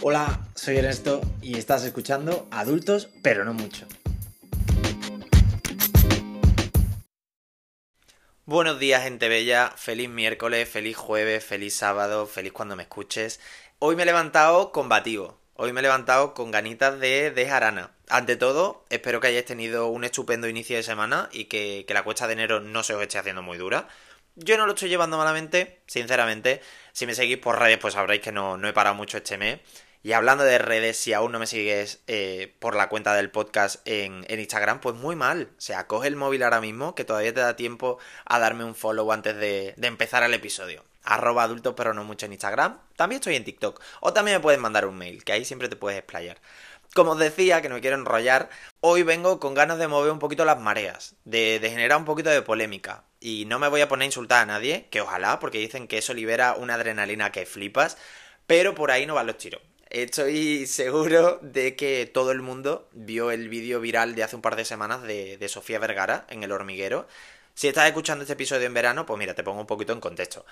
[0.00, 3.84] Hola, soy Ernesto y estás escuchando Adultos, pero no mucho.
[8.46, 9.72] Buenos días, gente bella.
[9.76, 13.40] Feliz miércoles, feliz jueves, feliz sábado, feliz cuando me escuches.
[13.80, 15.40] Hoy me he levantado combativo.
[15.54, 17.90] Hoy me he levantado con ganitas de, de jarana.
[18.08, 22.28] Ante todo, espero que hayáis tenido un estupendo inicio de semana y que, la cuesta
[22.28, 23.88] de enero no se os esté haciendo muy dura.
[24.36, 26.62] Yo no lo estoy llevando malamente, sinceramente.
[26.92, 29.58] Si me seguís por redes, pues sabréis que no, no he parado mucho este mes.
[30.02, 33.80] Y hablando de redes, si aún no me sigues eh, por la cuenta del podcast
[33.84, 35.50] en, Instagram, pues muy mal.
[35.58, 38.76] O sea, coge el móvil ahora mismo, que todavía te da tiempo a darme un
[38.76, 40.84] follow antes de, empezar el episodio.
[41.02, 42.78] Arroba adulto pero no mucho en Instagram.
[42.96, 43.80] También estoy en TikTok.
[44.00, 46.38] O también me puedes mandar un mail, que ahí siempre te puedes explayar.
[46.94, 50.18] Como os decía, que no me quiero enrollar, hoy vengo con ganas de mover un
[50.20, 53.04] poquito las mareas, de, de, generar un poquito de polémica.
[53.20, 55.98] Y no me voy a poner a insultar a nadie, que ojalá, porque dicen que
[55.98, 57.98] eso libera una adrenalina que flipas,
[58.46, 59.60] pero por ahí no van los tiros.
[59.90, 64.54] Estoy seguro de que todo el mundo vio el vídeo viral de hace un par
[64.54, 67.08] de semanas de, Sofía Vergara en El Hormiguero.
[67.54, 70.44] Si estás escuchando este episodio en verano, pues mira, te pongo un poquito en contexto.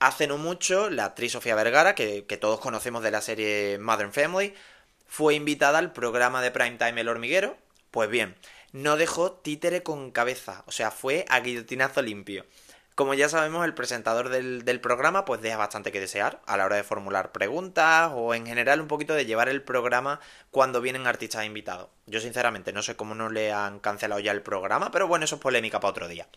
[0.00, 4.12] Hace no mucho, la actriz Sofía Vergara, que, que todos conocemos de la serie Modern
[4.12, 4.54] Family,
[5.06, 7.56] fue invitada al programa de primetime El Hormiguero.
[7.92, 8.34] Pues bien,
[8.72, 12.44] no dejó títere con cabeza, o sea, fue a guillotinazo limpio.
[12.94, 16.76] Como ya sabemos, el presentador del, programa pues deja bastante que desear a la hora
[16.76, 21.46] de formular preguntas o en general un poquito de llevar el programa cuando vienen artistas
[21.46, 21.88] invitados.
[22.06, 25.36] Yo sinceramente no sé cómo no le han cancelado ya el programa, pero bueno, eso
[25.36, 26.28] es polémica para otro día.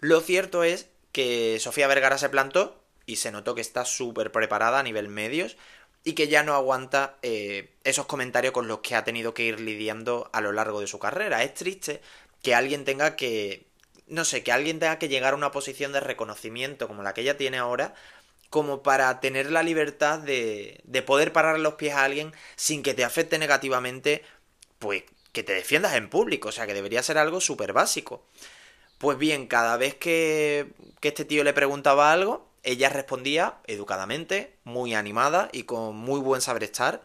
[0.00, 4.78] Lo cierto es que Sofía Vergara se plantó y se notó que está súper preparada
[4.78, 5.56] a nivel medios
[6.04, 9.60] y que ya no aguanta eh, esos comentarios con los que ha tenido que ir
[9.60, 11.42] lidiando a lo largo de su carrera.
[11.42, 12.00] Es triste
[12.42, 13.67] que alguien tenga que
[14.08, 17.22] no sé, que alguien tenga que llegar a una posición de reconocimiento como la que
[17.22, 17.94] ella tiene ahora,
[18.50, 22.94] como para tener la libertad de, de poder parar los pies a alguien sin que
[22.94, 24.22] te afecte negativamente,
[24.78, 28.24] pues que te defiendas en público, o sea, que debería ser algo súper básico.
[28.98, 34.94] Pues bien, cada vez que, que este tío le preguntaba algo, ella respondía educadamente, muy
[34.94, 37.02] animada y con muy buen saber estar,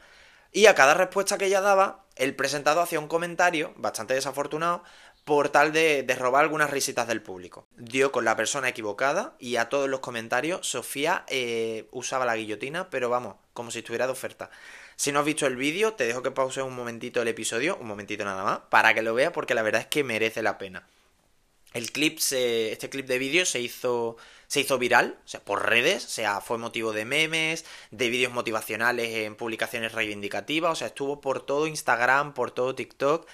[0.51, 4.83] y a cada respuesta que ella daba, el presentado hacía un comentario, bastante desafortunado,
[5.25, 7.65] por tal de, robar algunas risitas del público.
[7.77, 12.89] Dio con la persona equivocada y a todos los comentarios Sofía eh, usaba la guillotina,
[12.89, 14.49] pero vamos, como si estuviera de oferta.
[14.95, 17.87] Si no has visto el vídeo, te dejo que pause un momentito el episodio, un
[17.87, 20.87] momentito nada más, para que lo veas porque la verdad es que merece la pena.
[21.73, 25.67] El clip, se, este clip de vídeo se hizo, se hizo viral, o sea, por
[25.67, 30.87] redes, o sea, fue motivo de memes, de vídeos motivacionales en publicaciones reivindicativas, o sea,
[30.87, 33.27] estuvo por todo Instagram, por todo TikTok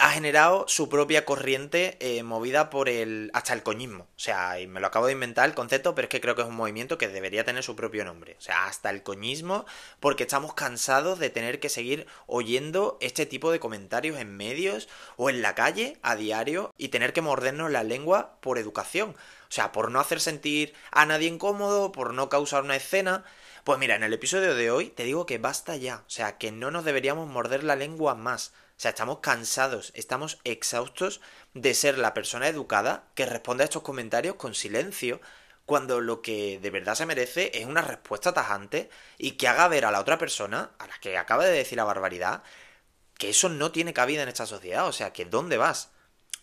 [0.00, 4.04] ha generado su propia corriente eh, movida por el hasta el coñismo.
[4.04, 6.40] O sea, y me lo acabo de inventar el concepto, pero es que creo que
[6.40, 8.34] es un movimiento que debería tener su propio nombre.
[8.38, 9.66] O sea, hasta el coñismo,
[10.00, 15.28] porque estamos cansados de tener que seguir oyendo este tipo de comentarios en medios o
[15.28, 19.10] en la calle a diario y tener que mordernos la lengua por educación.
[19.10, 23.24] O sea, por no hacer sentir a nadie incómodo, por no causar una escena.
[23.70, 26.02] Pues mira, en el episodio de hoy te digo que basta ya.
[26.04, 28.48] O sea, que no nos deberíamos morder la lengua más.
[28.48, 31.20] O sea, estamos cansados, estamos exhaustos
[31.54, 35.20] de ser la persona educada que responde a estos comentarios con silencio,
[35.66, 39.84] cuando lo que de verdad se merece es una respuesta tajante y que haga ver
[39.84, 42.42] a la otra persona, a la que acaba de decir la barbaridad,
[43.18, 44.88] que eso no tiene cabida en esta sociedad.
[44.88, 45.92] O sea, que ¿dónde vas?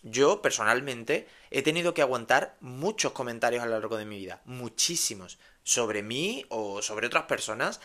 [0.02, 5.38] Yo, personalmente, he tenido que aguantar muchos comentarios a lo largo de mi vida, muchísimos,
[5.64, 7.80] sobre mí o sobre otras personas,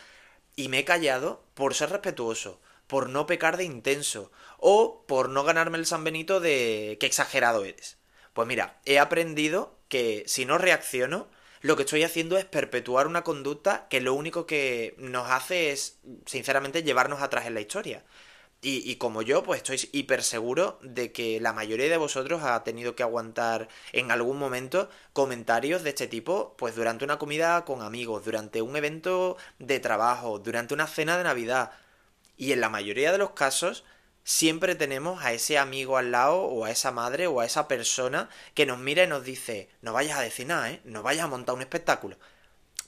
[0.56, 5.42] y me he callado por ser respetuoso, por no pecar de intenso o por no
[5.42, 7.98] ganarme el San Benito de qué exagerado eres.
[8.32, 11.28] Pues mira, he aprendido que si no reacciono,
[11.60, 15.98] lo que estoy haciendo es perpetuar una conducta que lo único que nos hace es,
[16.26, 18.04] sinceramente, llevarnos atrás en la historia.
[18.66, 22.96] Y, como yo, pues estoy hiper seguro de que la mayoría de vosotros ha tenido
[22.96, 28.24] que aguantar en algún momento comentarios de este tipo, pues durante una comida con amigos,
[28.24, 31.72] durante un evento de trabajo, durante una cena de Navidad,
[32.38, 33.84] y en la mayoría de los casos
[34.24, 38.30] siempre tenemos a ese amigo al lado o a esa madre o a esa persona
[38.54, 40.80] que nos mira y nos dice, no vayas a decir nada, ¿eh?
[40.84, 42.16] No vayas a montar un espectáculo.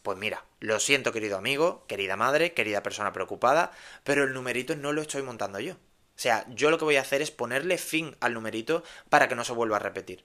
[0.06, 3.72] Pues mira, lo siento querido amigo, querida madre, querida persona preocupada,
[4.04, 5.72] pero el numerito no lo estoy montando yo.
[5.72, 5.78] O
[6.14, 9.42] sea, yo lo que voy a hacer es ponerle fin al numerito para que no
[9.42, 10.24] se vuelva a repetir.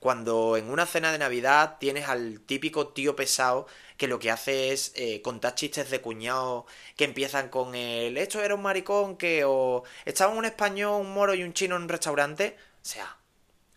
[0.00, 4.72] Cuando en una cena de Navidad tienes al típico tío pesado que lo que hace
[4.72, 6.66] es eh, contar chistes de cuñado
[6.96, 11.32] que empiezan con el esto era un maricón que o estaba un español, un moro
[11.34, 12.56] y un chino en un restaurante.
[12.82, 13.16] O sea,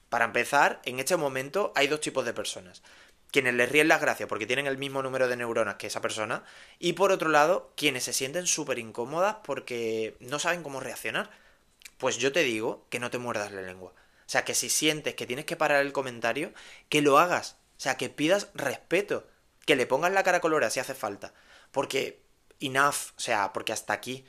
[0.09, 2.81] para empezar, en este momento hay dos tipos de personas.
[3.35, 6.45] Quienes les ríen las gracias porque tienen el mismo número de neuronas que esa persona,
[6.79, 11.29] y por otro lado, quienes se sienten súper incómodas porque no saben cómo reaccionar.
[11.97, 13.91] Pues yo te digo que no te muerdas la lengua.
[13.91, 16.53] O sea, que si sientes que tienes que parar el comentario,
[16.87, 17.57] que lo hagas.
[17.77, 19.27] O sea, que pidas respeto.
[19.65, 21.33] Que le pongas la cara colora si hace falta.
[21.71, 22.21] Porque,
[22.61, 24.25] enough, o sea, porque hasta aquí.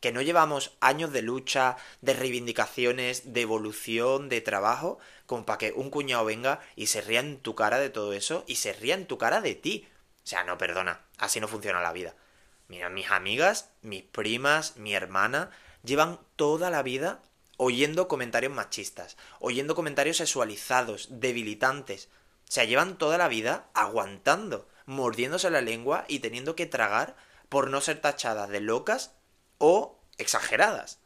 [0.00, 5.72] Que no llevamos años de lucha, de reivindicaciones, de evolución, de trabajo, como para que
[5.72, 8.94] un cuñado venga y se ría en tu cara de todo eso y se ría
[8.94, 9.86] en tu cara de ti.
[10.24, 12.14] O sea, no, perdona, así no funciona la vida.
[12.68, 15.50] Mira, mis amigas, mis primas, mi hermana,
[15.82, 17.20] llevan toda la vida
[17.56, 22.08] oyendo comentarios machistas, oyendo comentarios sexualizados, debilitantes.
[22.48, 27.16] O sea, llevan toda la vida aguantando, mordiéndose la lengua y teniendo que tragar
[27.48, 29.12] por no ser tachadas de locas
[29.60, 30.98] o exageradas.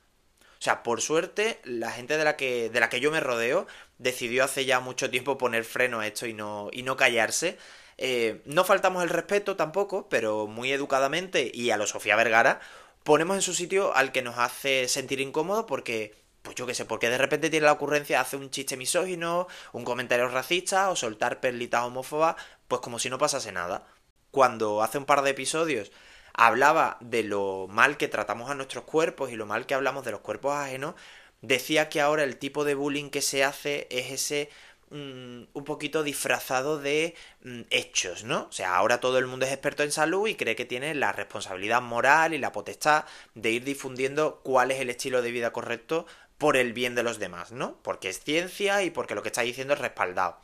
[0.59, 3.67] O sea, por suerte, la gente de la que, de la que yo me rodeo
[3.99, 7.59] decidió hace ya mucho tiempo poner freno a esto y no, y no callarse.
[7.99, 12.61] Eh, no faltamos el respeto tampoco, pero muy educadamente y a lo Sofía Vergara
[13.03, 16.85] ponemos en su sitio al que nos hace sentir incómodo porque pues yo qué sé,
[16.85, 20.97] porque de repente tiene la ocurrencia de hacer un chiste misógino, un comentario racista o
[20.97, 22.37] soltar perlitas homófobas,
[22.69, 23.87] pues como si no pasase nada.
[24.31, 25.91] Cuando hace un par de episodios
[26.35, 30.11] hablaba de lo mal que tratamos a nuestros cuerpos y lo mal que hablamos de
[30.11, 30.95] los cuerpos ajenos,
[31.41, 34.51] decía que ahora el tipo de bullying que se hace es ese
[34.91, 38.49] mm, un poquito disfrazado de mm, hechos, ¿no?
[38.49, 41.13] O sea, ahora todo el mundo es experto en salud y cree que tiene la
[41.13, 43.05] responsabilidad moral y la potestad
[43.35, 46.07] de ir difundiendo cuál es el estilo de vida correcto
[46.39, 47.79] por el bien de los demás, ¿no?
[47.83, 50.39] Porque es ciencia y porque lo que está diciendo es respaldado.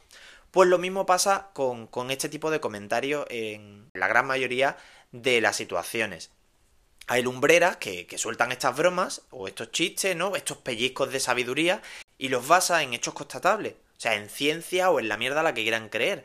[0.50, 4.76] Pues lo mismo pasa con, este tipo de comentarios en la gran mayoría
[5.12, 6.30] de las situaciones.
[7.06, 10.34] Hay lumbreras que, que, sueltan estas bromas o estos chistes, ¿no?
[10.36, 11.82] Estos pellizcos de sabiduría
[12.18, 13.74] y los basa en hechos constatables.
[13.96, 16.24] O sea, en ciencia o en la mierda a la que quieran creer.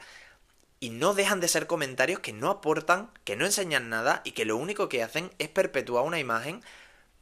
[0.80, 4.46] Y no dejan de ser comentarios que no aportan, que no enseñan nada y que
[4.46, 6.64] lo único que hacen es perpetuar una imagen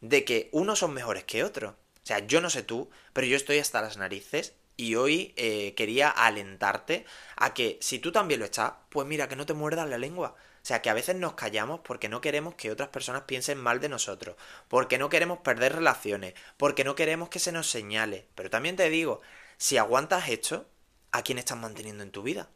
[0.01, 1.73] de que unos son mejores que otros.
[1.73, 5.73] O sea, yo no sé tú, pero yo estoy hasta las narices y hoy eh,
[5.75, 7.05] quería alentarte
[7.35, 10.35] a que si tú también lo estás, pues mira, que no te muerdas la lengua.
[10.63, 13.81] O sea, que a veces nos callamos porque no queremos que otras personas piensen mal
[13.81, 14.37] de nosotros,
[14.69, 18.27] porque no queremos perder relaciones, porque no queremos que se nos señale.
[18.35, 19.21] Pero también te digo,
[19.57, 20.65] si aguantas esto,
[21.11, 22.49] ¿a quién estás manteniendo en tu vida?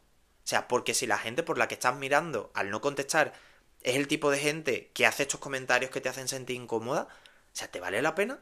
[0.44, 3.34] O sea, porque si la gente por la que estás mirando al no contestar
[3.82, 7.56] es el tipo de gente que hace estos comentarios que te hacen sentir incómoda, o
[7.56, 8.40] sea, ¿te vale la pena?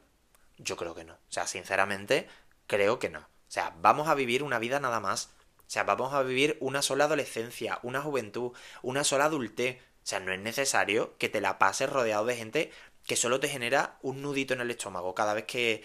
[0.58, 1.14] Yo creo que no.
[1.14, 2.28] O sea, sinceramente,
[2.68, 3.26] creo que no.
[3.56, 5.30] Sea, vamos a vivir una vida nada más.
[5.60, 9.78] O sea, vamos a vivir una sola adolescencia, una juventud, una sola adultez.
[9.78, 12.70] O sea, no es necesario que te la pases rodeado de gente
[13.06, 15.82] que solo te genera un nudito en el estómago cada vez que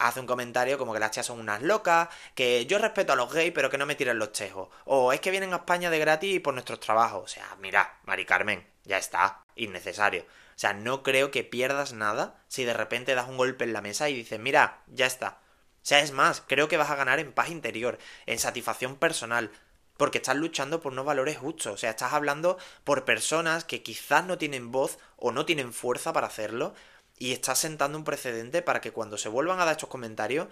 [0.00, 3.32] hace un comentario como que las chas son unas locas, que yo respeto a los
[3.32, 4.68] gays pero que no me tiren los chejos.
[4.84, 7.22] O es que vienen a España de gratis por nuestros trabajos.
[7.22, 10.22] O sea, mira, Mari Carmen, ya está, innecesario.
[10.22, 13.82] O sea, no creo que pierdas nada si de repente das un golpe en la
[13.82, 15.38] mesa y dices, mira, ya está.
[15.82, 19.50] Sea, es más, creo que vas a ganar en paz interior, en satisfacción personal,
[19.96, 21.74] porque estás luchando por unos valores justos.
[21.74, 26.12] O sea, estás hablando por personas que quizás no tienen voz o no tienen fuerza
[26.12, 26.74] para hacerlo,
[27.18, 30.48] y estás sentando un precedente para que cuando se vuelvan a dar estos comentarios,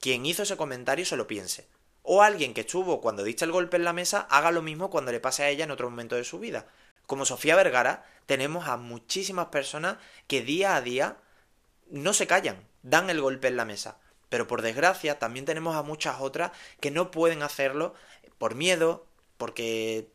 [0.00, 1.66] quien hizo ese comentario se lo piense.
[2.02, 5.12] O alguien que estuvo cuando diste el golpe en la mesa haga lo mismo cuando
[5.12, 6.66] le pase a ella en otro momento de su vida.
[7.06, 11.16] Como Sofía Vergara, tenemos a muchísimas personas que día a día
[11.90, 13.98] no se callan, dan el golpe en la mesa.
[14.30, 17.94] Pero por desgracia también tenemos a muchas otras que no pueden hacerlo
[18.38, 19.04] por miedo,
[19.36, 20.08] porque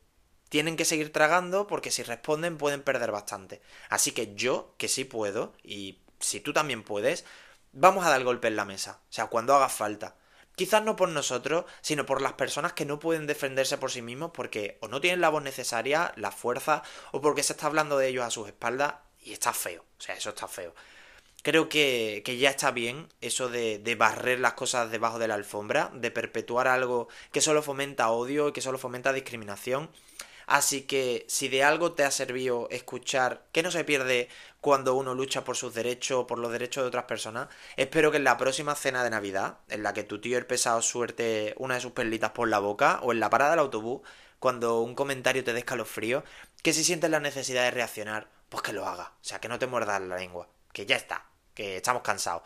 [0.50, 3.62] tienen que seguir tragando, porque si responden pueden perder bastante.
[3.90, 7.26] Así que yo, que sí puedo, y si tú también puedes,
[7.74, 9.00] vamos a dar golpe en la mesa.
[9.10, 10.16] O sea, cuando haga falta.
[10.56, 14.32] Quizás no por nosotros, sino por las personas que no pueden defenderse por sí mismos
[14.34, 16.82] porque o no tienen la voz necesaria, la fuerza,
[17.12, 19.84] o porque se está hablando de ellos a sus espaldas y está feo.
[20.00, 20.74] O sea, eso está feo.
[21.46, 25.36] Creo que, que ya está bien eso de, de, barrer las cosas debajo de la
[25.36, 29.92] alfombra, de perpetuar algo que solo fomenta odio y que solo fomenta discriminación.
[30.48, 34.28] Así que si de algo te ha servido escuchar que no se pierde
[34.60, 37.48] cuando uno lucha por sus derechos o por los derechos de otras personas,
[37.78, 40.82] espero que en la próxima cena de Navidad, en la que tu tío el pesado
[40.82, 44.02] suerte una de sus perlitas por la boca, o en la parada del autobús,
[44.40, 46.24] cuando un comentario te dé escalofrío,
[46.64, 49.14] que si sientes la necesidad de reaccionar, pues que lo haga.
[49.22, 50.48] O sea, que no te muerdas la lengua.
[50.74, 51.26] Que ya está.
[51.56, 52.44] Que estamos cansados.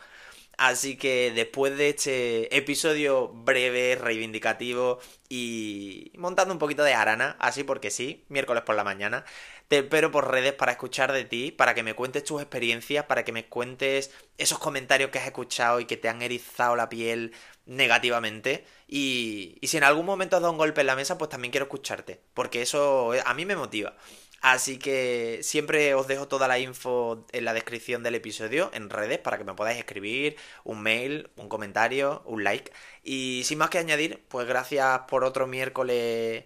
[0.60, 7.64] Así que después de este episodio breve, reivindicativo y montando un poquito de arana, así
[7.64, 9.24] porque sí, miércoles por la mañana.
[9.68, 13.24] Te espero por redes para escuchar de ti, para que me cuentes tus experiencias, para
[13.24, 17.32] que me cuentes esos comentarios que has escuchado y que te han erizado la piel
[17.64, 18.66] negativamente.
[18.86, 21.52] Y, y si en algún momento has dado un golpe en la mesa, pues también
[21.52, 23.96] quiero escucharte, porque eso a mí me motiva.
[24.40, 29.18] Así que siempre os dejo toda la info en la descripción del episodio, en redes,
[29.18, 32.72] para que me podáis escribir un mail, un comentario, un like.
[33.04, 36.44] Y sin más que añadir, pues gracias por otro miércoles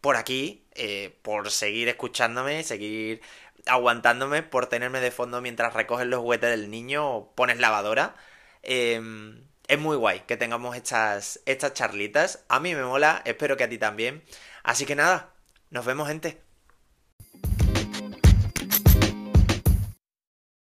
[0.00, 3.20] por aquí, eh, por seguir escuchándome, seguir
[3.66, 8.16] aguantándome, por tenerme de fondo mientras recoges los juguetes del niño o pones lavadora.
[8.62, 12.44] Em, es muy guay que tengamos estas, estas charlitas.
[12.48, 14.22] A mí me mola, espero que a ti también.
[14.62, 15.32] Así que nada,
[15.70, 16.49] nos vemos gente.